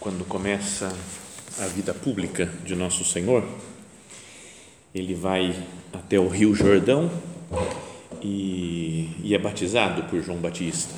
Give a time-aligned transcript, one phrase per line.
[0.00, 0.90] Quando começa
[1.58, 3.44] a vida pública de Nosso Senhor,
[4.94, 5.54] ele vai
[5.92, 7.10] até o Rio Jordão
[8.22, 10.94] e, e é batizado por João Batista.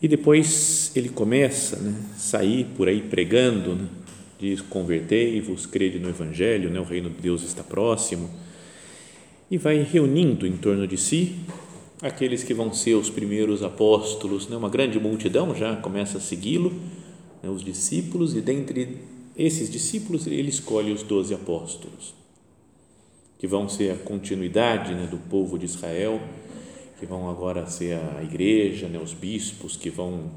[0.00, 3.88] E depois ele começa a né, sair por aí pregando, né,
[4.38, 8.30] diz: Convertei-vos, crede no Evangelho, né, o reino de Deus está próximo.
[9.50, 11.34] E vai reunindo em torno de si
[12.00, 16.72] aqueles que vão ser os primeiros apóstolos, né, uma grande multidão já começa a segui-lo
[17.42, 18.98] né, os discípulos, e dentre
[19.36, 22.14] esses discípulos ele escolhe os doze apóstolos,
[23.38, 26.20] que vão ser a continuidade né, do povo de Israel,
[26.98, 30.30] que vão agora ser a igreja, né, os bispos que vão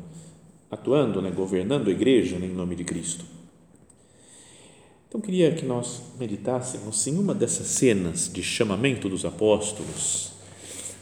[0.72, 3.26] atuando, né, governando a igreja né, em nome de Cristo.
[5.08, 10.31] Então, queria que nós meditássemos em uma dessas cenas de chamamento dos apóstolos,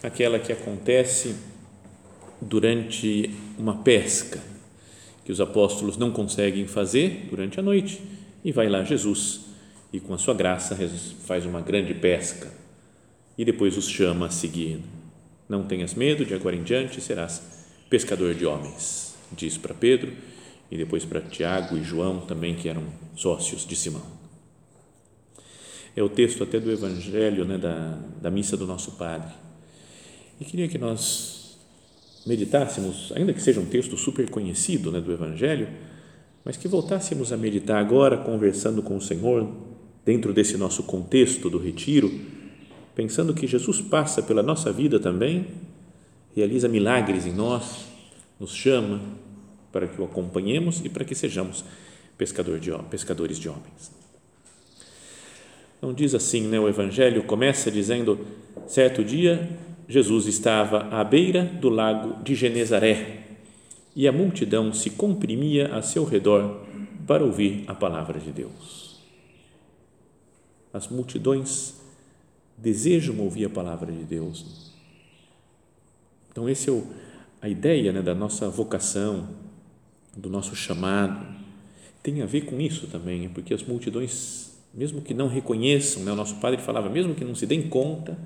[0.03, 1.35] aquela que acontece
[2.41, 4.50] durante uma pesca
[5.23, 8.01] que os apóstolos não conseguem fazer durante a noite
[8.43, 9.41] e vai lá Jesus
[9.93, 10.77] e com a sua graça
[11.25, 12.51] faz uma grande pesca
[13.37, 14.79] e depois os chama a seguir.
[15.47, 17.41] Não tenhas medo, de agora em diante serás
[17.89, 20.13] pescador de homens, diz para Pedro
[20.69, 22.83] e depois para Tiago e João também que eram
[23.15, 24.05] sócios de Simão.
[25.93, 29.33] É o texto até do Evangelho, né, da, da missa do nosso Padre.
[30.39, 31.40] E queria que nós
[32.25, 35.67] meditássemos, ainda que seja um texto super conhecido né, do Evangelho,
[36.43, 39.47] mas que voltássemos a meditar agora, conversando com o Senhor,
[40.05, 42.11] dentro desse nosso contexto do retiro,
[42.95, 45.47] pensando que Jesus passa pela nossa vida também,
[46.35, 47.85] realiza milagres em nós,
[48.39, 48.99] nos chama
[49.71, 51.63] para que o acompanhemos e para que sejamos
[52.17, 53.91] pescador de, pescadores de homens.
[55.81, 56.59] Não diz assim, né?
[56.59, 58.19] O Evangelho começa dizendo:
[58.67, 59.49] certo dia
[59.91, 63.23] Jesus estava à beira do lago de Genezaré
[63.93, 66.65] e a multidão se comprimia a seu redor
[67.05, 69.01] para ouvir a palavra de Deus.
[70.71, 71.75] As multidões
[72.57, 74.71] desejam ouvir a palavra de Deus.
[76.31, 76.87] Então, essa é o,
[77.41, 79.27] a ideia né, da nossa vocação,
[80.15, 81.25] do nosso chamado,
[82.01, 86.15] tem a ver com isso também, porque as multidões, mesmo que não reconheçam, né, o
[86.15, 88.17] nosso padre falava, mesmo que não se deem conta,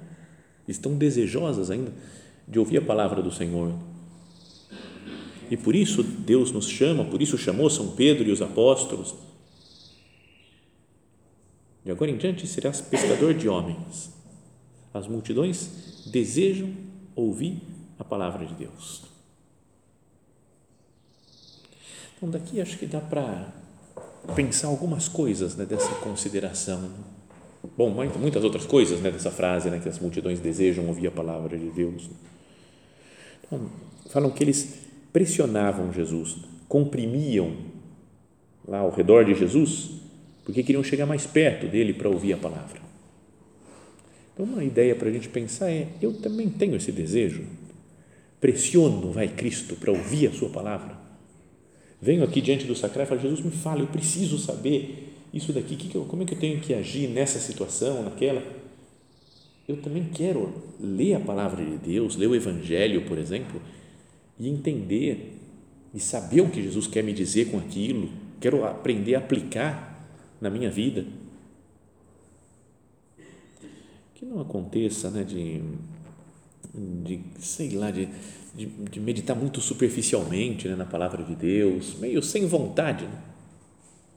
[0.68, 1.92] estão desejosas ainda
[2.48, 3.74] de ouvir a palavra do Senhor.
[5.50, 9.16] E por isso Deus nos chama, por isso chamou São Pedro e os apóstolos.
[11.84, 14.12] De agora em diante serás pescador de homens.
[14.94, 16.74] As multidões desejam
[17.16, 17.62] ouvir
[18.00, 19.04] a palavra de Deus.
[22.18, 23.54] Então, daqui acho que dá para
[24.36, 26.92] pensar algumas coisas né, dessa consideração
[27.78, 27.90] Bom,
[28.20, 31.70] muitas outras coisas né, dessa frase, né, que as multidões desejam ouvir a palavra de
[31.70, 32.10] Deus.
[33.44, 33.70] Então,
[34.10, 36.38] falam que eles pressionavam Jesus,
[36.68, 37.56] comprimiam
[38.68, 39.92] lá ao redor de Jesus,
[40.44, 42.82] porque queriam chegar mais perto dele para ouvir a palavra.
[44.34, 47.44] Então, uma ideia para a gente pensar é: eu também tenho esse desejo,
[48.42, 50.98] pressiono, vai Cristo, para ouvir a Sua palavra.
[52.02, 55.76] Venho aqui diante do sacrário e falo: Jesus, me fala, eu preciso saber isso daqui,
[55.76, 58.42] que que eu, como é que eu tenho que agir nessa situação, naquela?
[59.68, 63.62] Eu também quero ler a palavra de Deus, ler o Evangelho, por exemplo,
[64.40, 65.38] e entender
[65.94, 68.10] e saber o que Jesus quer me dizer com aquilo,
[68.40, 70.08] quero aprender a aplicar
[70.40, 71.06] na minha vida.
[74.14, 75.62] Que não aconteça né, de,
[76.74, 78.08] de, sei lá, de,
[78.56, 83.04] de, de meditar muito superficialmente né, na palavra de Deus, meio sem vontade.
[83.04, 83.35] Né?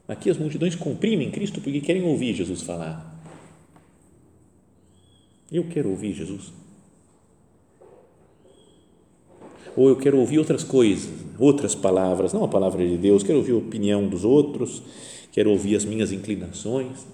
[0.08, 3.14] Aqui as multidões comprimem Cristo porque querem ouvir Jesus falar.
[5.52, 6.50] Eu quero ouvir Jesus.
[9.76, 13.52] Ou eu quero ouvir outras coisas, outras palavras, não a palavra de Deus, quero ouvir
[13.52, 14.82] a opinião dos outros,
[15.31, 17.06] quero ouvir as minhas inclinações.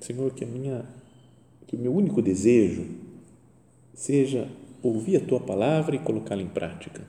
[0.00, 0.84] Senhor, que a minha
[1.66, 2.86] que o meu único desejo
[3.94, 4.48] seja
[4.82, 7.02] ouvir a tua palavra e colocá-la em prática.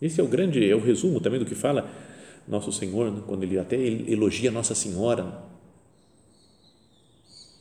[0.00, 1.90] Esse é o grande, é o resumo também do que fala
[2.46, 3.22] nosso Senhor, né?
[3.26, 5.42] quando ele até elogia Nossa Senhora.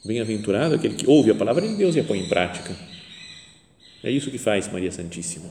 [0.05, 2.75] Bem-aventurado aquele que ouve a palavra de Deus e a põe em prática.
[4.03, 5.49] É isso que faz Maria Santíssima.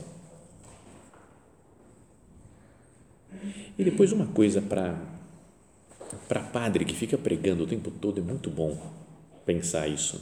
[3.77, 5.17] E depois uma coisa para
[6.27, 8.77] para padre que fica pregando o tempo todo é muito bom
[9.45, 10.21] pensar isso.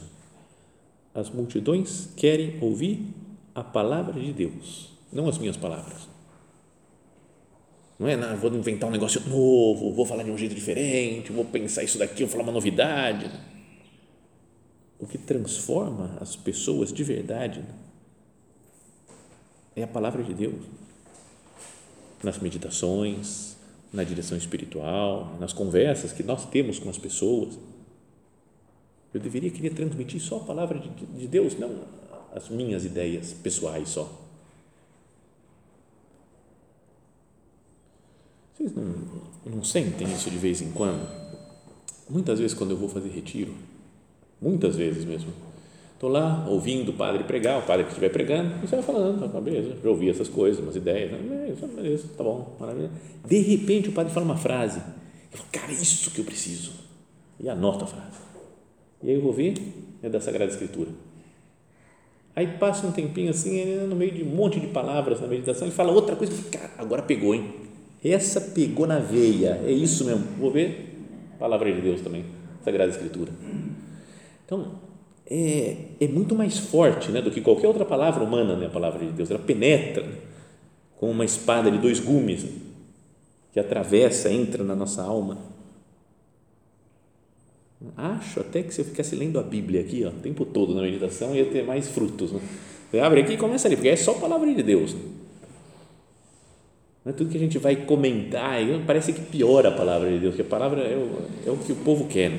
[1.14, 3.06] As multidões querem ouvir
[3.54, 6.08] a palavra de Deus, não as minhas palavras.
[7.98, 11.44] Não é, não, vou inventar um negócio novo, vou falar de um jeito diferente, vou
[11.44, 13.30] pensar isso daqui, vou falar uma novidade.
[14.98, 17.64] O que transforma as pessoas de verdade
[19.74, 20.64] é a palavra de Deus.
[22.22, 23.56] Nas meditações,
[23.92, 27.58] na direção espiritual, nas conversas que nós temos com as pessoas.
[29.12, 31.84] Eu deveria querer transmitir só a palavra de Deus, não
[32.34, 34.25] as minhas ideias pessoais só.
[38.56, 38.94] Vocês não,
[39.44, 41.06] não sentem isso de vez em quando?
[42.08, 43.52] Muitas vezes, quando eu vou fazer retiro,
[44.40, 45.30] muitas vezes mesmo,
[45.92, 49.30] estou lá ouvindo o padre pregar, o padre que estiver pregando, e você vai falando,
[49.30, 51.54] tá, beleza, já ouvi essas coisas, umas ideias, né?
[51.74, 52.90] beleza, tá bom, maravilha.
[53.26, 54.78] De repente, o padre fala uma frase,
[55.32, 56.72] eu falo, cara, é isso que eu preciso,
[57.38, 58.20] e anota a frase.
[59.02, 59.54] E aí eu vou ver,
[60.02, 60.90] é da Sagrada Escritura.
[62.34, 65.76] Aí passa um tempinho assim, no meio de um monte de palavras na meditação, ele
[65.76, 67.66] fala outra coisa, cara, agora pegou, hein?
[68.12, 70.24] Essa pegou na veia, é isso mesmo.
[70.38, 70.96] Vou ver,
[71.38, 72.24] palavra de Deus também,
[72.62, 73.32] Sagrada Escritura.
[74.44, 74.72] Então,
[75.28, 79.04] é, é muito mais forte né, do que qualquer outra palavra humana, né, a palavra
[79.04, 79.30] de Deus.
[79.30, 80.14] Ela penetra né,
[80.96, 82.50] com uma espada de dois gumes né,
[83.52, 85.38] que atravessa, entra na nossa alma.
[87.96, 90.82] Acho até que se eu ficasse lendo a Bíblia aqui, ó, o tempo todo na
[90.82, 92.32] meditação, ia ter mais frutos.
[92.32, 92.40] Né?
[92.90, 94.94] Você abre aqui e começa ali, porque é só a palavra de Deus.
[94.94, 95.00] Né?
[97.06, 100.34] Não é tudo que a gente vai comentar, parece que piora a palavra de Deus,
[100.34, 102.32] que a palavra é o, é o que o povo quer.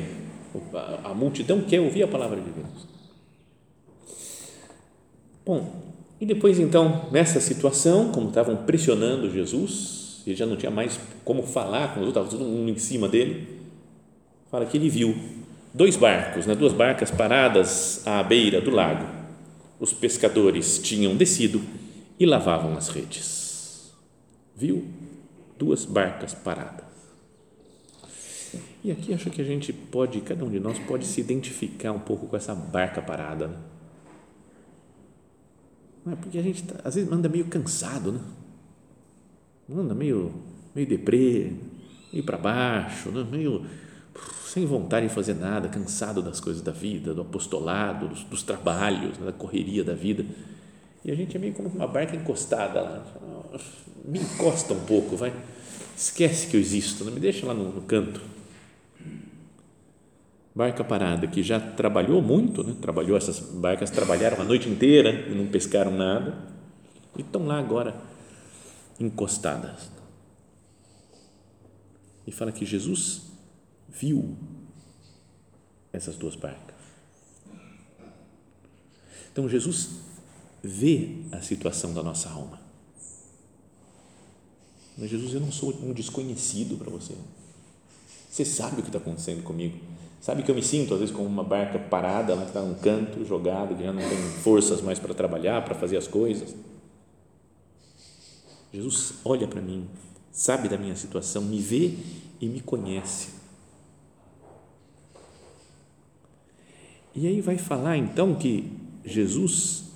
[1.06, 2.86] A multidão quer ouvir a palavra de Deus.
[5.46, 5.74] Bom,
[6.20, 11.44] e depois então, nessa situação, como estavam pressionando Jesus, ele já não tinha mais como
[11.44, 13.48] falar com os outros, estava todo mundo em cima dele,
[14.52, 15.16] fala que ele viu
[15.74, 19.08] dois barcos, né, duas barcas paradas à beira do lago.
[19.80, 21.62] Os pescadores tinham descido
[22.20, 23.47] e lavavam as redes
[24.58, 24.86] viu
[25.58, 26.86] duas barcas paradas.
[28.84, 32.00] E aqui acho que a gente pode, cada um de nós pode se identificar um
[32.00, 33.48] pouco com essa barca parada.
[33.48, 33.58] Né?
[36.06, 38.20] Não é porque a gente tá, às vezes anda meio cansado, né?
[39.70, 40.34] Anda meio,
[40.74, 41.52] meio deprê,
[42.14, 43.28] meio para baixo, né?
[43.30, 43.66] meio
[44.46, 49.18] sem vontade de fazer nada, cansado das coisas da vida, do apostolado, dos, dos trabalhos,
[49.18, 49.26] né?
[49.26, 50.26] da correria da vida.
[51.08, 53.04] E a gente é meio como uma barca encostada lá
[54.08, 55.34] me encosta um pouco, vai.
[55.96, 58.22] Esquece que eu existo, não me deixa lá no, no canto.
[60.56, 62.76] Barca parada, que já trabalhou muito, né?
[62.82, 66.38] trabalhou, essas barcas trabalharam a noite inteira e não pescaram nada,
[67.16, 67.96] e estão lá agora
[69.00, 69.92] encostadas.
[72.26, 73.32] E fala que Jesus
[73.88, 74.36] viu
[75.94, 76.76] essas duas barcas.
[79.32, 80.07] Então Jesus
[80.68, 82.60] vê a situação da nossa alma.
[84.98, 87.14] Mas Jesus, eu não sou um desconhecido para você.
[88.30, 89.78] Você sabe o que está acontecendo comigo.
[90.20, 92.74] Sabe que eu me sinto, às vezes, como uma barca parada, lá que está num
[92.76, 96.54] canto, jogada, que já não tem forças mais para trabalhar, para fazer as coisas.
[98.74, 99.88] Jesus olha para mim,
[100.32, 101.96] sabe da minha situação, me vê
[102.42, 103.30] e me conhece.
[107.16, 108.72] E aí vai falar então que
[109.06, 109.87] Jesus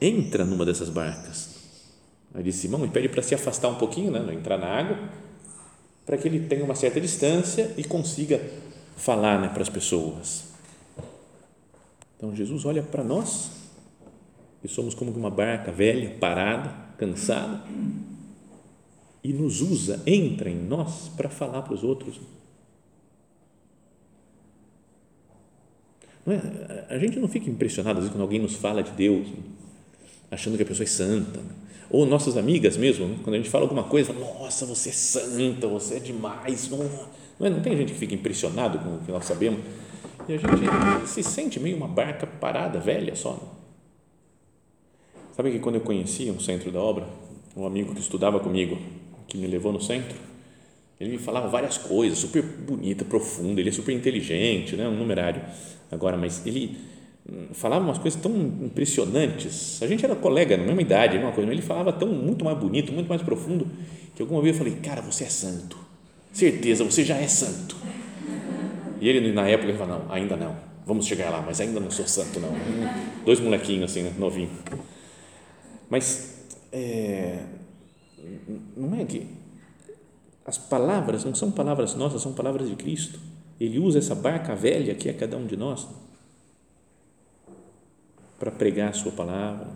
[0.00, 1.60] entra numa dessas barcas
[2.34, 4.98] Aí diz Simão e pede para se afastar um pouquinho, né, não entrar na água,
[6.06, 8.40] para que ele tenha uma certa distância e consiga
[8.96, 10.44] falar né, para as pessoas.
[12.16, 13.50] Então Jesus olha para nós,
[14.62, 17.64] que somos como uma barca velha, parada, cansada,
[19.24, 22.20] e nos usa, entra em nós para falar para os outros.
[26.24, 26.86] Não é?
[26.88, 29.26] A gente não fica impressionado às vezes quando alguém nos fala de Deus,
[30.30, 31.40] achando que a pessoa é santa.
[31.90, 33.16] Ou nossas amigas mesmo, né?
[33.22, 36.78] quando a gente fala alguma coisa, nossa, você é santa, você é demais, não,
[37.38, 37.50] não, é?
[37.50, 39.60] não tem gente que fica impressionado com o que nós sabemos,
[40.28, 43.32] e a gente se sente meio uma barca parada, velha só.
[43.32, 43.40] Né?
[45.32, 47.08] Sabe que quando eu conhecia um centro da obra,
[47.56, 48.78] um amigo que estudava comigo,
[49.26, 50.16] que me levou no centro,
[51.00, 55.42] ele me falava várias coisas, super bonita, profunda, ele é super inteligente, né, um numerário
[55.90, 56.78] agora, mas ele
[57.52, 59.82] falava umas coisas tão impressionantes.
[59.82, 62.58] A gente era colega, na mesma idade, uma coisa, mas ele falava tão muito mais
[62.58, 63.66] bonito, muito mais profundo,
[64.14, 65.78] que alguma vez eu falei, cara, você é santo.
[66.32, 67.76] Certeza, você já é santo.
[69.00, 70.56] E ele, na época, ele falou, não, ainda não.
[70.84, 72.50] Vamos chegar lá, mas ainda não sou santo, não.
[73.24, 74.50] Dois molequinhos assim, né, novinho.
[75.88, 77.38] Mas, é,
[78.76, 79.26] não é que
[80.44, 83.20] as palavras não são palavras nossas, são palavras de Cristo.
[83.60, 85.86] Ele usa essa barca velha que é cada um de nós
[88.40, 89.68] para pregar a sua palavra,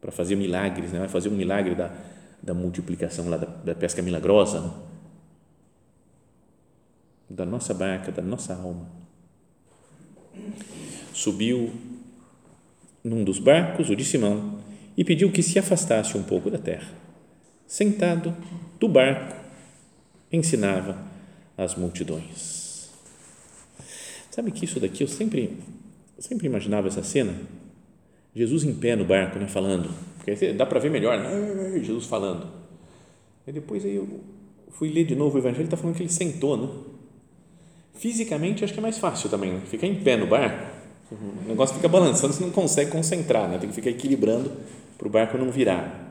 [0.00, 1.08] para fazer milagres, né?
[1.08, 1.92] fazer um milagre da,
[2.40, 4.70] da multiplicação lá da, da pesca milagrosa, né?
[7.28, 8.88] da nossa barca, da nossa alma.
[11.12, 11.72] Subiu
[13.02, 14.60] num dos barcos, o de Simão,
[14.96, 16.92] e pediu que se afastasse um pouco da terra.
[17.66, 18.36] Sentado
[18.78, 19.36] do barco,
[20.30, 20.96] ensinava
[21.58, 22.88] as multidões.
[24.30, 25.58] Sabe que isso daqui eu sempre,
[26.18, 27.34] sempre imaginava essa cena?
[28.34, 31.80] Jesus em pé no barco, né, falando, porque dá para ver melhor, né?
[31.82, 32.46] Jesus falando.
[33.46, 34.08] E depois aí eu
[34.70, 36.68] fui ler de novo o Evangelho, está falando que ele sentou, né?
[37.94, 39.60] Fisicamente, acho que é mais fácil também, né?
[39.66, 40.70] ficar em pé no barco,
[41.10, 43.58] o negócio fica balançando, você não consegue concentrar, né?
[43.58, 44.52] tem que ficar equilibrando
[44.96, 46.08] para o barco não virar.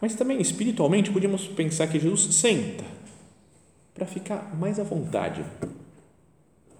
[0.00, 2.84] Mas também, espiritualmente, podíamos pensar que Jesus senta
[3.92, 5.44] para ficar mais à vontade.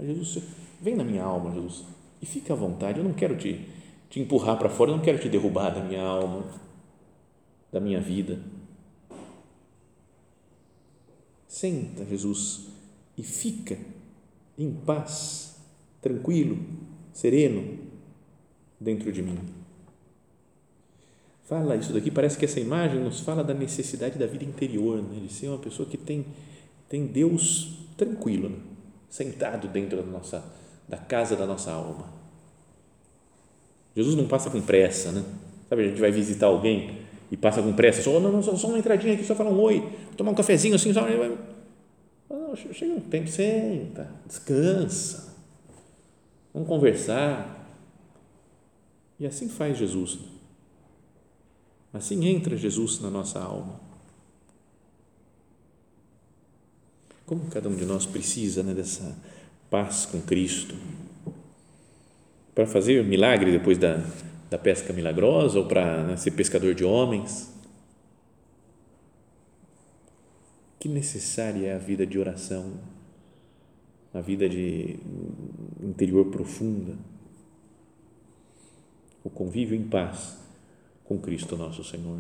[0.00, 0.42] Jesus,
[0.80, 1.84] vem na minha alma, Jesus,
[2.22, 2.99] e fica à vontade.
[2.99, 3.68] Eu não quero te,
[4.10, 6.44] te empurrar para fora, eu não quero te derrubar da minha alma,
[7.72, 8.40] da minha vida.
[11.46, 12.66] Senta, Jesus,
[13.16, 13.78] e fica
[14.58, 15.56] em paz,
[16.02, 16.58] tranquilo,
[17.12, 17.78] sereno
[18.78, 19.38] dentro de mim.
[21.44, 25.20] Fala isso daqui, parece que essa imagem nos fala da necessidade da vida interior, né?
[25.20, 26.26] de ser uma pessoa que tem,
[26.88, 28.58] tem Deus tranquilo, né?
[29.08, 30.44] sentado dentro da nossa
[30.88, 32.19] da casa da nossa alma.
[33.94, 35.25] Jesus não passa com pressa, né?
[35.68, 36.99] Sabe, a gente vai visitar alguém
[37.30, 39.61] e passa com pressa, só, não, não, só, só uma entradinha aqui, só falar um
[39.61, 41.06] oi, tomar um cafezinho assim, só
[42.73, 45.37] chega um tempo, senta, descansa,
[46.52, 47.59] vamos conversar.
[49.18, 50.18] E assim faz Jesus.
[51.92, 53.78] Assim entra Jesus na nossa alma.
[57.26, 59.16] Como cada um de nós precisa né, dessa
[59.68, 60.75] paz com Cristo
[62.54, 64.02] para fazer milagre depois da,
[64.50, 67.52] da pesca milagrosa ou para né, ser pescador de homens?
[70.78, 72.75] Que necessária é a vida de oração,
[74.12, 74.99] a vida de
[75.83, 76.97] interior profunda,
[79.23, 80.38] o convívio em paz
[81.04, 82.19] com Cristo nosso Senhor.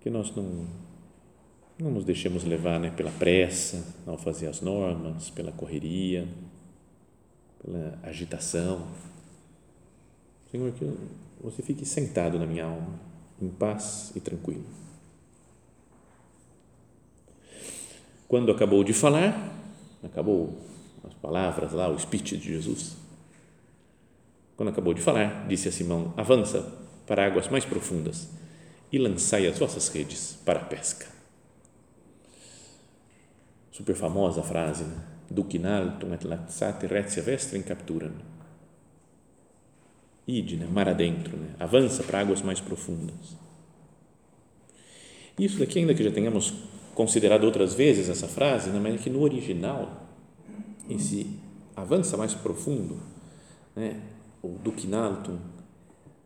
[0.00, 0.66] Que nós não,
[1.80, 6.28] não nos deixemos levar né, pela pressa ao fazer as normas, pela correria,
[7.62, 8.86] pela agitação.
[10.50, 10.84] Senhor, que
[11.40, 13.00] você fique sentado na minha alma
[13.40, 14.64] em paz e tranquilo.
[18.28, 19.56] Quando acabou de falar,
[20.04, 20.56] acabou
[21.02, 22.96] as palavras lá, o speech de Jesus.
[24.56, 26.60] Quando acabou de falar, disse a Simão: Avança
[27.06, 28.28] para águas mais profundas
[28.92, 31.19] e lançai as vossas redes para a pesca.
[33.70, 34.96] Super famosa frase, né?
[35.30, 38.10] Duc in altum et laxate retia vestrem capturam
[40.30, 43.36] ide, né, mar adentro, né, avança para águas mais profundas.
[45.38, 46.52] Isso daqui, ainda que já tenhamos
[46.94, 50.06] considerado outras vezes essa frase, né, mas é que no original,
[50.88, 51.38] esse
[51.74, 53.00] avança mais profundo,
[53.74, 54.00] né,
[54.42, 55.38] ou duquinaltum,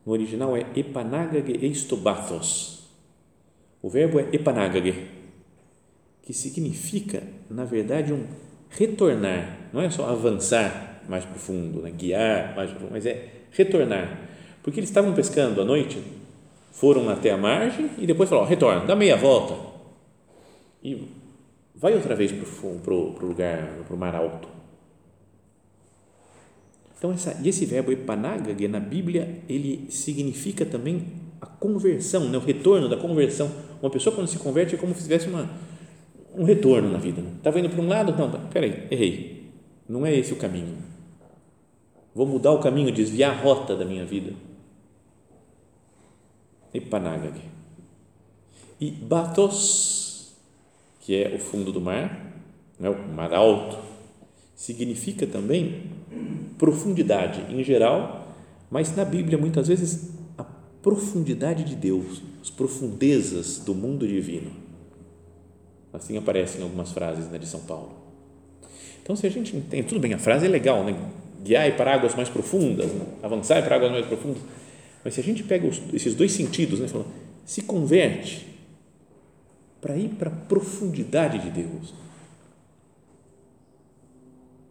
[0.05, 2.91] no original é epanagage eistobathos.
[3.81, 5.11] O verbo é epanagage,
[6.25, 8.25] que significa, na verdade, um
[8.71, 14.21] retornar, não é só avançar mais profundo, né, guiar mais profundo, mas é retornar.
[14.63, 16.03] Porque eles estavam pescando à noite,
[16.73, 19.55] foram até a margem e depois falaram: retorna, dá meia volta
[20.83, 21.07] e
[21.75, 24.49] vai outra vez para o lugar, para o mar alto.
[26.97, 31.05] Então, essa, e esse verbo epanagage na Bíblia, ele significa também
[31.39, 32.39] a conversão, né?
[32.39, 33.51] o retorno da conversão.
[33.83, 35.51] Uma pessoa, quando se converte, é como se tivesse uma,
[36.37, 37.23] um retorno na vida.
[37.37, 37.65] Estava né?
[37.65, 38.17] indo para um lado?
[38.17, 39.51] Não, peraí, errei.
[39.89, 40.95] Não é esse o caminho
[42.15, 44.33] Vou mudar o caminho, desviar a rota da minha vida.
[46.73, 47.41] Epanagag.
[48.81, 50.33] E Batos,
[51.01, 52.41] que é o fundo do mar,
[52.79, 53.79] né, o mar alto,
[54.55, 55.91] significa também
[56.57, 58.29] profundidade em geral,
[58.71, 64.64] mas na Bíblia muitas vezes a profundidade de Deus, as profundezas do mundo divino.
[65.95, 67.93] Assim aparecem algumas frases né, de São Paulo.
[69.03, 70.95] Então, se a gente entende, tudo bem, a frase é legal, né?
[71.45, 73.07] guiai para águas mais profundas, né?
[73.23, 74.43] avançai para águas mais profundas,
[75.05, 76.89] mas se a gente pega os, esses dois sentidos, né,
[77.45, 78.47] se converte
[79.81, 81.93] para ir para a profundidade de Deus,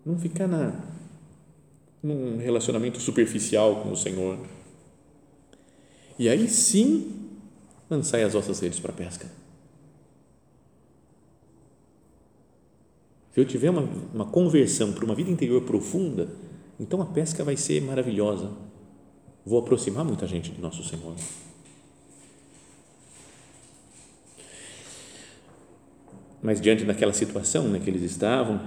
[0.04, 0.74] não ficar na,
[2.02, 4.40] num relacionamento superficial com o Senhor.
[6.18, 7.30] E aí sim,
[7.88, 9.43] lançai as vossas redes para a pesca.
[13.34, 16.30] Se eu tiver uma, uma conversão para uma vida interior profunda,
[16.80, 18.52] então a pesca vai ser maravilhosa.
[19.44, 21.16] Vou aproximar muita gente do nosso Senhor.
[26.44, 28.62] Mas diante daquela situação né, que eles estavam,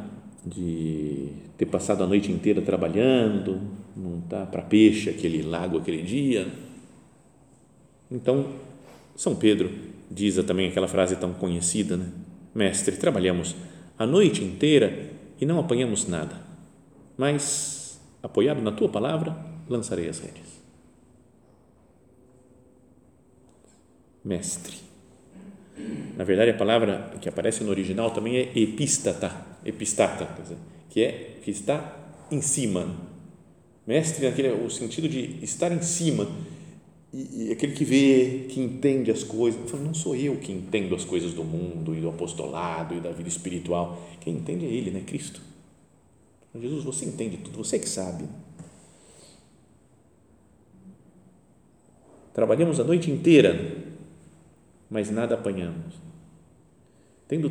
[0.45, 3.61] de ter passado a noite inteira trabalhando,
[3.97, 6.49] não tá para peixe aquele lago aquele dia.
[8.11, 8.47] Então,
[9.15, 9.71] São Pedro
[10.11, 12.11] diz também aquela frase tão conhecida, né?
[12.55, 13.55] Mestre, trabalhamos
[13.99, 15.11] a noite inteira
[15.41, 16.41] e não apanhamos nada,
[17.17, 19.37] mas, apoiado na tua palavra,
[19.69, 20.63] lançarei as redes.
[24.25, 24.77] Mestre.
[26.17, 30.57] Na verdade, a palavra que aparece no original também é epístata, epistata, dizer,
[30.89, 31.97] que é que está
[32.31, 32.97] em cima.
[33.87, 36.27] Mestre naquele o sentido de estar em cima
[37.17, 39.71] e, e aquele que vê, que entende as coisas.
[39.71, 43.11] Falo, não sou eu que entendo as coisas do mundo e do apostolado e da
[43.11, 44.07] vida espiritual.
[44.21, 45.01] Quem entende é Ele, né?
[45.01, 45.41] Cristo.
[46.55, 48.25] Jesus, você entende tudo, você que sabe.
[52.35, 53.83] Trabalhamos a noite inteira,
[54.91, 55.95] mas nada apanhamos.
[57.27, 57.51] Tendo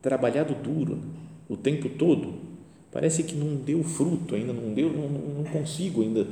[0.00, 1.00] trabalhado duro,
[1.48, 2.34] o tempo todo,
[2.90, 6.26] parece que não deu fruto ainda, não deu, não, não consigo ainda,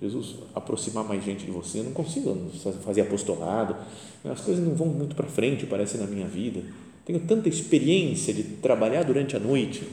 [0.00, 2.50] Jesus, aproximar mais gente de você, não consigo
[2.84, 3.76] fazer apostolado,
[4.24, 6.62] as coisas não vão muito para frente, parece, na minha vida.
[7.04, 9.88] Tenho tanta experiência de trabalhar durante a noite.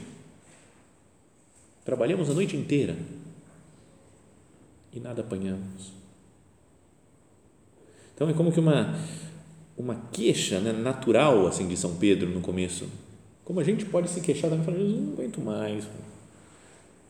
[1.84, 2.96] Trabalhamos a noite inteira
[4.92, 5.92] e nada apanhamos.
[8.14, 8.98] Então é como que uma
[9.76, 12.86] uma queixa né, natural assim de São Pedro no começo
[13.44, 15.84] como a gente pode se queixar também, falar, Jesus, não aguento mais.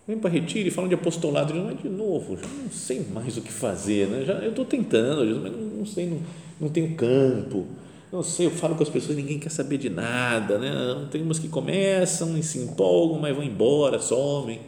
[0.07, 3.43] Vem para retiro e falam de apostolado, mas de novo, já não sei mais o
[3.43, 4.25] que fazer, né?
[4.25, 6.21] já, eu estou tentando, mas não, sei, não,
[6.61, 7.67] não tenho campo,
[8.13, 11.09] não sei, eu falo com as pessoas ninguém quer saber de nada, né?
[11.11, 14.61] tem umas que começam e se empolgam, mas vão embora, somem.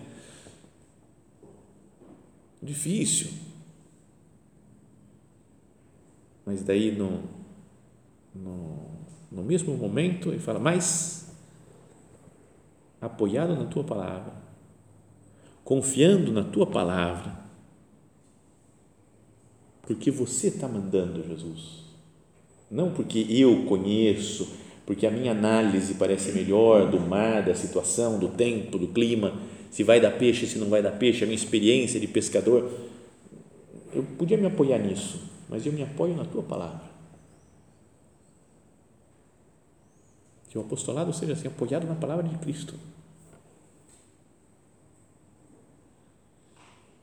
[2.63, 3.29] Difícil.
[6.47, 7.23] Mas daí, no,
[8.35, 8.79] no,
[9.31, 11.31] no mesmo momento, ele fala, mas
[13.01, 14.46] apoiado na tua palavra,
[15.67, 17.37] confiando na tua palavra,
[19.83, 21.83] porque você está mandando, Jesus,
[22.71, 24.49] não porque eu conheço,
[24.87, 29.35] porque a minha análise parece melhor do mar, da situação, do tempo, do clima,
[29.69, 32.73] se vai dar peixe, se não vai dar peixe, a minha experiência de pescador.
[33.93, 36.87] Eu podia me apoiar nisso, mas eu me apoio na tua palavra.
[40.49, 42.75] Que o apostolado seja assim, apoiado na palavra de Cristo.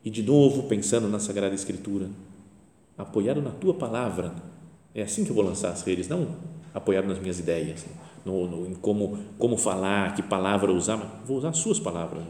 [0.04, 2.10] E de novo, pensando na Sagrada Escritura,
[2.98, 4.34] apoiado na tua palavra,
[4.94, 6.36] é assim que eu vou lançar as redes, não
[6.74, 7.86] apoiado nas minhas ideias,
[8.26, 12.24] no, no, em como, como falar, que palavra usar, mas vou usar as suas palavras.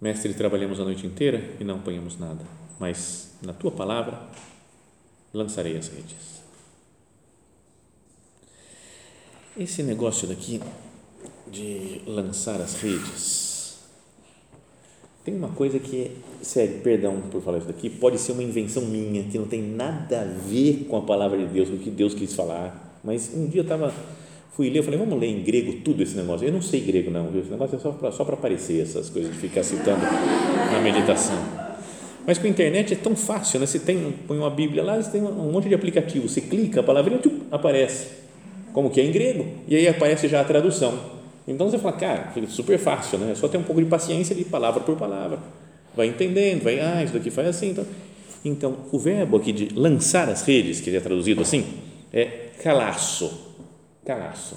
[0.00, 2.44] Mestre, trabalhamos a noite inteira e não apanhamos nada,
[2.78, 4.18] mas na tua palavra
[5.32, 6.39] lançarei as redes.
[9.58, 10.60] Esse negócio daqui
[11.50, 13.78] de lançar as redes,
[15.24, 19.24] tem uma coisa que sério, perdão por falar isso daqui, pode ser uma invenção minha,
[19.24, 22.14] que não tem nada a ver com a palavra de Deus, com o que Deus
[22.14, 23.92] quis falar, mas um dia eu estava,
[24.52, 27.10] fui ler, eu falei, vamos ler em grego tudo esse negócio, eu não sei grego
[27.10, 27.40] não, viu?
[27.40, 31.36] esse negócio é só para só aparecer essas coisas, de ficar citando na meditação.
[32.24, 33.66] Mas com a internet é tão fácil, né?
[33.66, 36.82] Você tem, põe uma Bíblia lá, você tem um monte de aplicativo, você clica, a
[36.82, 38.19] palavrinha tchum, aparece
[38.72, 40.98] como que é em grego, e aí aparece já a tradução.
[41.46, 43.34] Então você fala, cara, super fácil, né?
[43.34, 45.38] Só ter um pouco de paciência de palavra por palavra.
[45.96, 47.70] Vai entendendo, vai, ah, isso daqui faz assim.
[47.70, 47.86] Então,
[48.44, 51.64] então o verbo aqui de lançar as redes, que é traduzido assim,
[52.12, 52.24] é
[52.62, 53.56] calaço.
[54.04, 54.56] Calaço.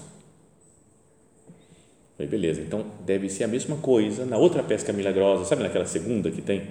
[2.15, 6.29] Falei, beleza, então deve ser a mesma coisa na outra pesca milagrosa, sabe naquela segunda
[6.29, 6.61] que tem?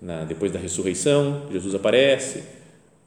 [0.00, 2.44] Na, depois da ressurreição, Jesus aparece,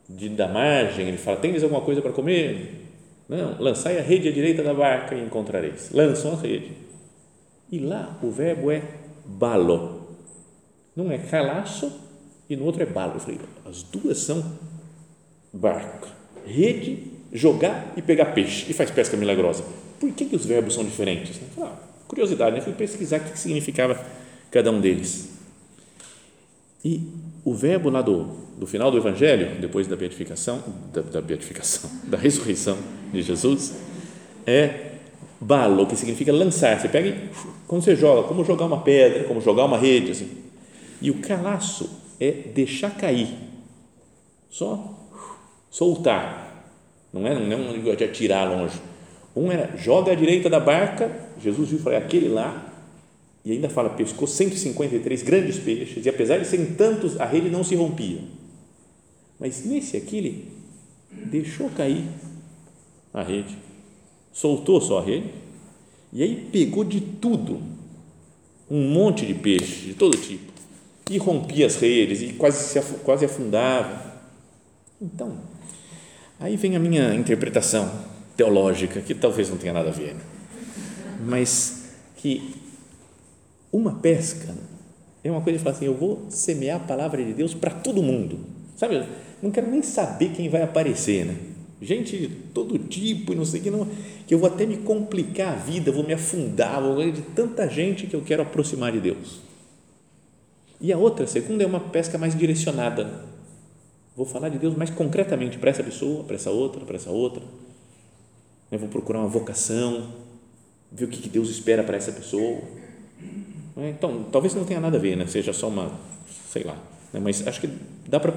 [0.10, 2.81] de, da margem, ele fala: Tens alguma coisa para comer?
[3.32, 5.90] Não, lançai a rede à direita da barca e encontrareis.
[5.92, 6.74] Lançam a rede.
[7.72, 8.84] E lá o verbo é
[9.26, 10.18] balo.
[10.94, 11.90] Não é calaço
[12.50, 13.14] e no outro é balo.
[13.14, 14.44] Eu falei, as duas são
[15.54, 16.10] barca,
[16.46, 18.70] rede, jogar e pegar peixe.
[18.70, 19.64] E faz pesca milagrosa.
[19.98, 21.40] Por que, que os verbos são diferentes?
[21.58, 21.78] Ah,
[22.10, 23.98] curiosidade, eu fui pesquisar o que significava
[24.52, 25.30] cada um deles.
[26.84, 27.08] E
[27.44, 28.24] o verbo lá do,
[28.58, 32.78] do final do Evangelho, depois da beatificação, da, da beatificação, da ressurreição
[33.12, 33.76] de Jesus,
[34.46, 34.92] é
[35.40, 36.80] balo, que significa lançar.
[36.80, 37.30] Você pega e,
[37.68, 40.30] quando você joga, como jogar uma pedra, como jogar uma rede, assim.
[41.02, 43.30] E o calaço é deixar cair,
[44.50, 45.00] só
[45.72, 46.70] soltar.
[47.12, 48.80] Não é, não é um negócio de atirar longe.
[49.36, 52.71] Um era joga à direita da barca, Jesus viu e falou, é aquele lá,
[53.44, 57.64] e ainda fala, pescou 153 grandes peixes, e apesar de serem tantos, a rede não
[57.64, 58.20] se rompia.
[59.40, 60.52] Mas nesse aqui, ele
[61.26, 62.04] deixou cair
[63.12, 63.58] a rede,
[64.32, 65.32] soltou só a rede,
[66.14, 67.62] e aí pegou de tudo,
[68.70, 70.52] um monte de peixe, de todo tipo,
[71.10, 74.22] e rompia as redes, e quase, se, quase afundava.
[75.02, 75.40] Então,
[76.40, 77.92] aí vem a minha interpretação
[78.38, 80.22] teológica, que talvez não tenha nada a ver, né?
[81.26, 82.61] mas que
[83.72, 84.54] uma pesca
[85.24, 88.02] é uma coisa de falar assim: eu vou semear a palavra de Deus para todo
[88.02, 88.40] mundo,
[88.76, 89.04] sabe?
[89.42, 91.36] Não quero nem saber quem vai aparecer, né?
[91.82, 93.88] Gente de todo tipo e não sei que não,
[94.28, 98.06] que eu vou até me complicar a vida, vou me afundar, vou de tanta gente
[98.06, 99.42] que eu quero aproximar de Deus.
[100.80, 103.26] E a outra, a segunda, é uma pesca mais direcionada.
[104.16, 107.42] Vou falar de Deus mais concretamente para essa pessoa, para essa outra, para essa outra.
[108.72, 110.12] Eu vou procurar uma vocação,
[110.92, 112.62] ver o que Deus espera para essa pessoa?
[113.78, 115.26] Então, talvez não tenha nada a ver, né?
[115.28, 115.92] seja só uma,
[116.50, 116.78] sei lá,
[117.14, 117.20] né?
[117.22, 117.70] mas acho que
[118.08, 118.34] dá para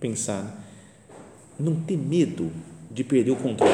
[0.00, 0.52] pensar, né?
[1.58, 2.50] não ter medo
[2.90, 3.72] de perder o controle.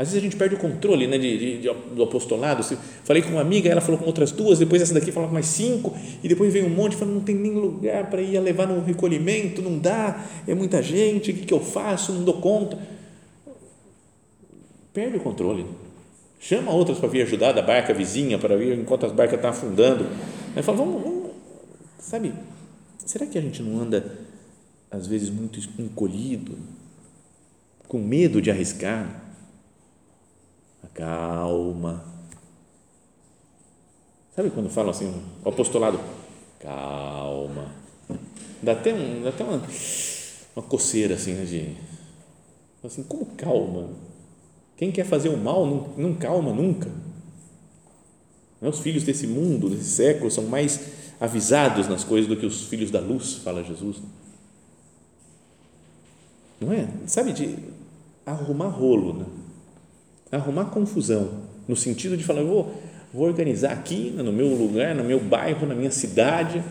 [0.00, 2.64] Às vezes a gente perde o controle né, de, de, de, do apostolado.
[3.04, 5.44] Falei com uma amiga, ela falou com outras duas, depois essa daqui falou com mais
[5.44, 8.82] cinco, e depois vem um monte, falando, não tem nem lugar para ir levar no
[8.82, 12.78] recolhimento, não dá, é muita gente, o que, que eu faço, não dou conta.
[14.94, 15.66] Perde o controle.
[16.42, 20.06] Chama outras para vir ajudar da barca vizinha, para vir enquanto as barcas estão afundando.
[20.56, 21.30] Aí fala, vamos, vamos,
[21.98, 22.32] sabe,
[23.04, 24.18] será que a gente não anda,
[24.90, 26.58] às vezes, muito encolhido,
[27.86, 29.22] com medo de arriscar?
[30.94, 32.04] Calma.
[34.34, 36.00] Sabe quando falam assim, o apostolado,
[36.58, 37.70] calma.
[38.62, 39.62] Dá até, um, dá até uma,
[40.56, 41.76] uma coceira assim, né, de,
[42.82, 43.90] assim, como calma?
[44.80, 46.88] Quem quer fazer o mal não, não calma nunca.
[48.62, 50.80] Os filhos desse mundo, desse século, são mais
[51.20, 53.98] avisados nas coisas do que os filhos da luz, fala Jesus.
[56.58, 56.88] Não é?
[57.06, 57.58] Sabe, de
[58.24, 59.26] arrumar rolo, né?
[60.32, 61.28] arrumar confusão,
[61.68, 62.72] no sentido de falar, vou,
[63.12, 66.64] vou organizar aqui, no meu lugar, no meu bairro, na minha cidade,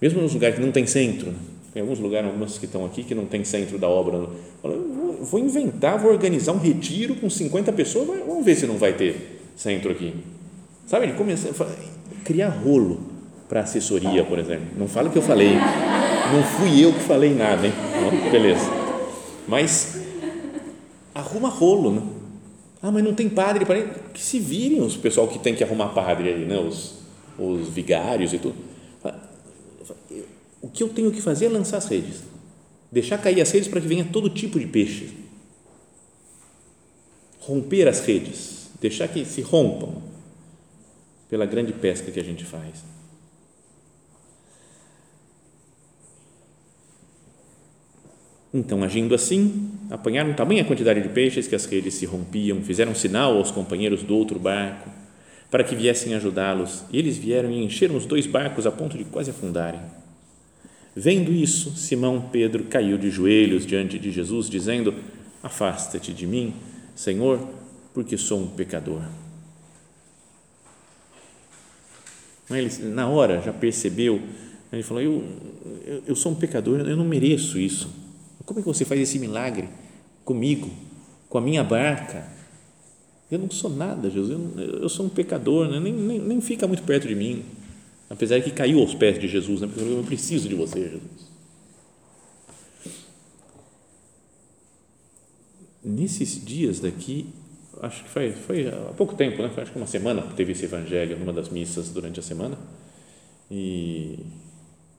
[0.00, 1.30] mesmo nos lugares que não tem centro.
[1.30, 1.38] Né?
[1.74, 4.30] Tem alguns lugares, algumas que estão aqui, que não tem centro da obra.
[4.62, 8.92] Vou, vou inventar, vou organizar um retiro com 50 pessoas, vamos ver se não vai
[8.92, 10.14] ter centro aqui.
[10.86, 13.00] Sabe, ele começou a criar rolo
[13.48, 14.66] para assessoria, por exemplo.
[14.76, 15.54] Não fala que eu falei,
[16.32, 17.72] não fui eu que falei nada, hein?
[18.30, 18.68] Beleza.
[19.46, 20.00] Mas
[21.14, 22.02] arruma rolo, né?
[22.82, 25.88] Ah, mas não tem padre para que se virem os pessoal que tem que arrumar
[25.88, 26.58] padre aí, né?
[26.58, 26.94] Os,
[27.38, 28.70] os vigários e tudo
[30.60, 32.22] o que eu tenho que fazer é lançar as redes,
[32.90, 35.10] deixar cair as redes para que venha todo tipo de peixe,
[37.40, 40.02] romper as redes, deixar que se rompam
[41.28, 42.84] pela grande pesca que a gente faz.
[48.52, 53.36] Então, agindo assim, apanharam tamanha quantidade de peixes que as redes se rompiam, fizeram sinal
[53.36, 54.90] aos companheiros do outro barco
[55.48, 56.84] para que viessem ajudá-los.
[56.92, 59.80] E eles vieram e encheram os dois barcos a ponto de quase afundarem.
[60.94, 64.94] Vendo isso, Simão Pedro caiu de joelhos diante de Jesus, dizendo:
[65.42, 66.54] Afasta-te de mim,
[66.96, 67.40] Senhor,
[67.94, 69.02] porque sou um pecador.
[72.50, 74.20] Ele, na hora, já percebeu,
[74.72, 75.24] ele falou: eu,
[75.84, 77.88] eu, eu sou um pecador, eu não mereço isso.
[78.44, 79.68] Como é que você faz esse milagre
[80.24, 80.68] comigo,
[81.28, 82.26] com a minha barca?
[83.30, 85.78] Eu não sou nada, Jesus, eu, eu sou um pecador, né?
[85.78, 87.44] nem, nem, nem fica muito perto de mim
[88.10, 89.68] apesar de que caiu aos pés de Jesus, né?
[89.68, 91.30] porque eu preciso de você, Jesus.
[95.82, 97.26] Nesses dias daqui,
[97.80, 99.48] acho que foi, foi há pouco tempo, né?
[99.48, 102.58] Foi, acho que uma semana teve esse evangelho numa das missas durante a semana
[103.50, 104.18] e,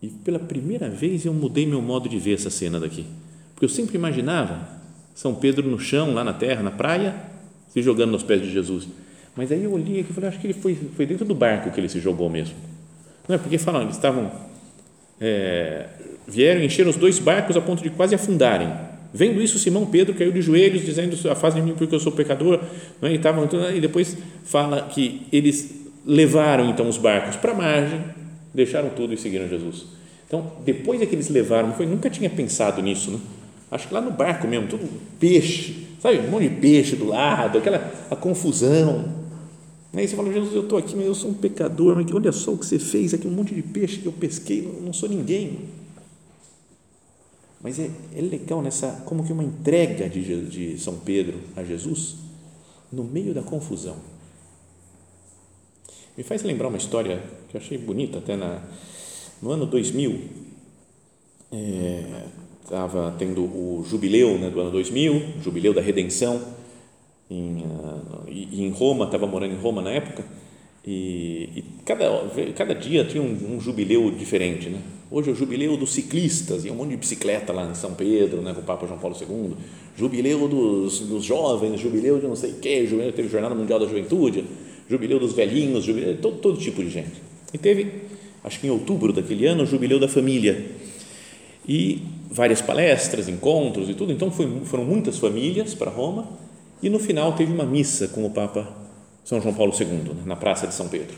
[0.01, 3.05] e pela primeira vez eu mudei meu modo de ver essa cena daqui,
[3.53, 4.67] porque eu sempre imaginava
[5.13, 7.13] São Pedro no chão, lá na terra, na praia,
[7.69, 8.87] se jogando nos pés de Jesus.
[9.35, 11.79] Mas aí eu olhei e falei, acho que ele foi, foi dentro do barco que
[11.79, 12.70] ele se jogou mesmo.
[13.27, 14.31] Não é porque falam, eles estavam,
[15.19, 15.85] é,
[16.27, 18.71] vieram encher os dois barcos a ponto de quase afundarem.
[19.13, 22.59] Vendo isso, Simão Pedro caiu de joelhos, dizendo, afasta de mim porque eu sou pecador.
[23.01, 23.13] Não é?
[23.13, 28.01] e, tavam, e depois fala que eles levaram então os barcos para a margem,
[28.53, 29.85] deixaram tudo e seguiram Jesus.
[30.27, 33.19] Então, depois é que eles levaram, foi, nunca tinha pensado nisso, né?
[33.69, 34.87] acho que lá no barco mesmo, tudo
[35.19, 39.20] peixe, sabe, um monte de peixe do lado, aquela a confusão.
[39.93, 42.53] Aí você fala, Jesus, eu estou aqui, mas eu sou um pecador, mas olha só
[42.53, 45.59] o que você fez aqui, um monte de peixe que eu pesquei, não, sou ninguém.
[47.61, 52.15] Mas é, é legal nessa, como que uma entrega de, de São Pedro a Jesus
[52.91, 53.97] no meio da confusão.
[56.17, 58.61] Me faz lembrar uma história que eu achei bonita até na,
[59.41, 60.21] no ano 2000,
[62.63, 66.41] estava é, tendo o jubileu né, do ano 2000, jubileu da redenção,
[67.31, 70.23] em, uh, em Roma, estava morando em Roma na época,
[70.85, 72.05] e, e, cada,
[72.55, 74.79] cada dia tinha um, um, jubileu diferente, né?
[75.09, 78.41] Hoje é o jubileu dos ciclistas, e um monte de bicicleta lá em São Pedro,
[78.41, 79.55] né, com o Papa João Paulo II,
[79.95, 83.85] jubileu dos, dos jovens, jubileu de não sei o quê, jubileu, teve Jornada Mundial da
[83.85, 84.45] Juventude,
[84.89, 87.21] jubileu dos velhinhos, jubileu, todo, todo tipo de gente.
[87.53, 87.91] E teve,
[88.43, 90.65] acho que em outubro daquele ano, o jubileu da família.
[91.67, 96.27] E várias palestras, encontros e tudo, então foi, foram muitas famílias para Roma,
[96.81, 98.81] e no final teve uma missa com o Papa
[99.23, 101.15] são João Paulo II, né, na Praça de São Pedro.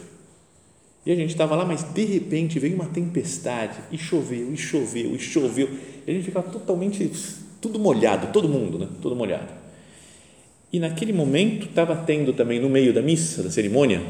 [1.06, 5.16] E a gente estava lá, mas de repente veio uma tempestade e choveu, e choveu,
[5.16, 5.70] e choveu.
[6.06, 7.12] E a gente ficava totalmente,
[7.60, 8.88] tudo molhado, todo mundo, né?
[9.02, 9.52] Todo molhado.
[10.72, 14.02] E naquele momento estava tendo também, no meio da missa, da cerimônia,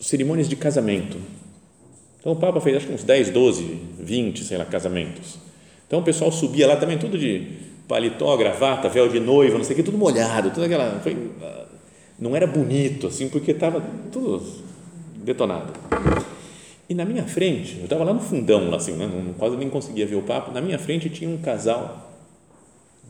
[0.00, 1.18] cerimônias de casamento.
[2.20, 5.38] Então o Papa fez acho que uns 10, 12, 20, sei lá, casamentos.
[5.86, 9.72] Então o pessoal subia lá também, tudo de paletó, gravata, véu de noiva, não sei
[9.72, 11.00] o que, tudo molhado, tudo aquela.
[11.00, 11.16] Foi,
[12.18, 14.42] não era bonito assim, porque estava tudo
[15.16, 15.72] detonado.
[16.88, 19.08] E na minha frente, eu estava lá no fundão, assim, né?
[19.38, 20.52] quase nem conseguia ver o papo.
[20.52, 22.12] Na minha frente tinha um casal,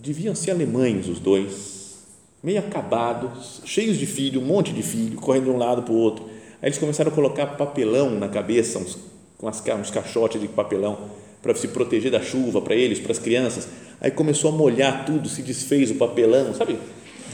[0.00, 2.04] deviam ser alemães os dois,
[2.42, 5.96] meio acabados, cheios de filho, um monte de filho, correndo de um lado para o
[5.96, 6.24] outro.
[6.60, 8.98] Aí eles começaram a colocar papelão na cabeça, uns,
[9.40, 10.98] uns caixotes de papelão,
[11.40, 13.68] para se proteger da chuva, para eles, para as crianças.
[14.00, 16.78] Aí começou a molhar tudo, se desfez o papelão, sabe?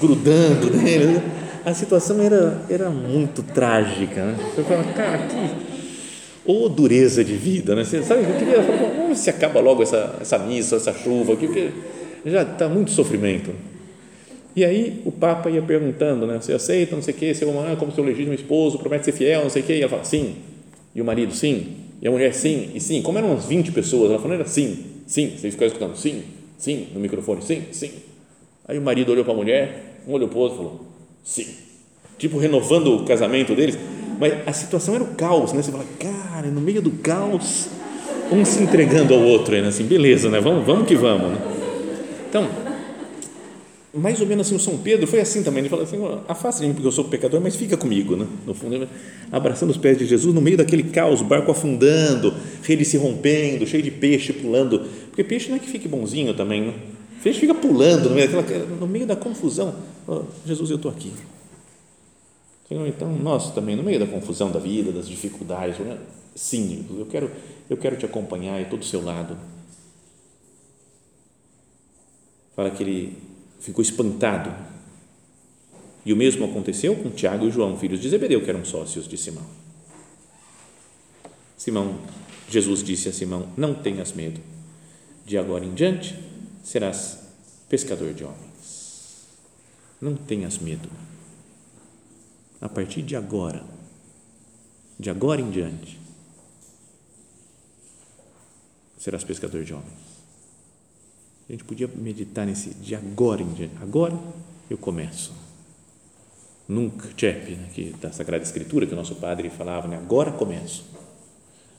[0.00, 1.09] Grudando neles.
[1.09, 1.22] Né?
[1.64, 4.22] a situação era, era muito trágica.
[4.22, 4.37] Né?
[4.55, 5.74] Você fala, cara, que
[6.46, 7.85] ou dureza de vida, né?
[7.85, 11.70] Você sabe, eu queria falar, como se acaba logo essa, essa missa, essa chuva, que,
[12.27, 13.50] já está muito sofrimento.
[14.55, 16.38] E aí o Papa ia perguntando, né?
[16.38, 19.44] Você aceita, não sei o quê, seu é como seu legítimo esposo, promete ser fiel,
[19.44, 20.37] não sei o quê, e ela fala, sim.
[20.94, 21.77] E o marido, sim.
[22.03, 22.72] E a mulher, sim.
[22.74, 23.00] E sim.
[23.00, 25.33] Como eram umas 20 pessoas, ela falou, era sim, sim.
[25.37, 26.22] Você ficava escutando, sim,
[26.64, 27.90] sim, no microfone, sim, sim.
[28.66, 30.81] Aí o marido olhou para a mulher, um olhou para o outro e falou,
[31.24, 31.46] Sim.
[32.18, 33.79] Tipo, renovando o casamento deles.
[34.18, 35.62] Mas a situação era o caos, né?
[35.62, 37.68] Você fala, cara, no meio do caos,
[38.31, 39.68] um se entregando ao outro, né?
[39.68, 40.40] assim, beleza, né?
[40.40, 41.31] Vamos, vamos que vamos.
[41.31, 41.38] Né?
[42.29, 42.48] Então,
[43.92, 45.61] mais ou menos assim, o São Pedro foi assim também.
[45.61, 45.98] Ele falou assim:
[46.29, 48.27] afasta de mim porque eu sou pecador, mas fica comigo, né?
[48.44, 48.88] No fundo,
[49.31, 53.66] abraçando os pés de Jesus, no meio daquele caos, o barco afundando, rede se rompendo,
[53.66, 54.83] cheio de peixe pulando.
[55.14, 56.74] Porque peixe não é que fique bonzinho também, né?
[57.22, 59.72] Peixe fica pulando no meio, daquela, no meio da confusão.
[60.09, 61.12] Oh, Jesus, eu estou aqui.
[62.68, 66.00] Senhor, então nós também, no meio da confusão da vida, das dificuldades, né?
[66.35, 67.31] sim, eu quero,
[67.70, 69.38] eu quero te acompanhar e estou do seu lado.
[72.57, 73.16] Fala que ele
[73.61, 74.53] ficou espantado.
[76.05, 79.16] E o mesmo aconteceu com Tiago e João, filhos de Zebedeu, que eram sócios de
[79.16, 79.46] Simão.
[81.57, 82.00] Simão,
[82.50, 84.40] Jesus disse a Simão: Não tenhas medo,
[85.24, 86.18] de agora em diante
[86.62, 87.18] serás
[87.68, 89.26] pescador de homens.
[90.00, 90.88] Não tenhas medo.
[92.60, 93.62] A partir de agora,
[94.98, 95.98] de agora em diante,
[98.98, 100.14] serás pescador de homens.
[101.48, 103.76] A gente podia meditar nesse de agora em diante.
[103.82, 104.18] Agora
[104.70, 105.32] eu começo.
[106.66, 110.84] Nunca, Chep, né, que da Sagrada Escritura, que o nosso padre falava, né, agora começo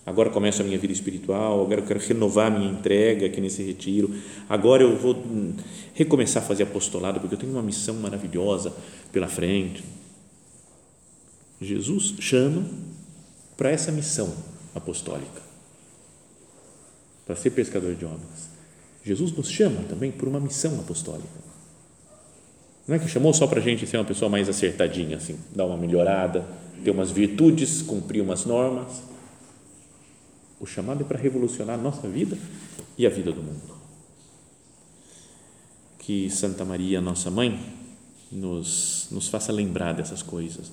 [0.06, 3.64] agora começa a minha vida espiritual, agora eu quero renovar a minha entrega aqui nesse
[3.64, 4.14] retiro,
[4.48, 5.18] agora eu vou
[5.94, 8.72] recomeçar a fazer apostolado, porque eu tenho uma missão maravilhosa
[9.12, 9.84] pela frente.
[11.60, 12.64] Jesus chama
[13.58, 14.32] para essa missão
[14.76, 15.42] apostólica,
[17.26, 18.50] para ser pescador de homens.
[19.04, 21.46] Jesus nos chama também por uma missão apostólica.
[22.88, 25.66] Não é que chamou só para a gente ser uma pessoa mais acertadinha, assim, dar
[25.66, 26.46] uma melhorada,
[26.84, 29.15] ter umas virtudes, cumprir umas normas
[30.66, 32.38] o chamado é para revolucionar a nossa vida
[32.98, 33.76] e a vida do mundo.
[36.00, 37.60] que Santa Maria, nossa mãe,
[38.32, 40.72] nos, nos faça lembrar dessas coisas.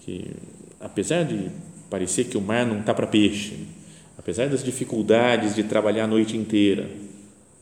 [0.00, 0.30] Que,
[0.80, 1.50] apesar de
[1.90, 3.66] parecer que o mar não está para peixe,
[4.16, 6.88] apesar das dificuldades de trabalhar a noite inteira,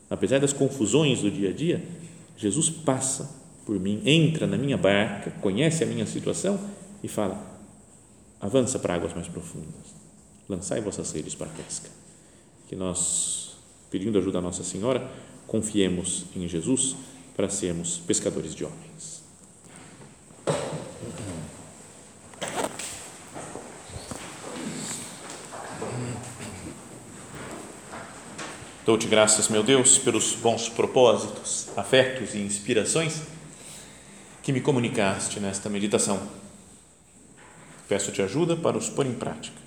[0.09, 1.83] apesar das confusões do dia a dia,
[2.37, 3.29] Jesus passa
[3.65, 6.59] por mim, entra na minha barca, conhece a minha situação
[7.03, 7.43] e fala:
[8.39, 9.97] avança para águas mais profundas,
[10.47, 11.89] lançai vossas redes para a pesca.
[12.67, 13.57] Que nós,
[13.89, 15.09] pedindo ajuda a Nossa Senhora,
[15.45, 16.95] confiemos em Jesus
[17.35, 19.17] para sermos pescadores de homens.
[28.87, 33.21] Dou-te graças, meu Deus, pelos bons propósitos, afetos e inspirações
[34.41, 36.25] que me comunicaste nesta meditação.
[37.89, 39.66] Peço-te ajuda para os pôr em prática.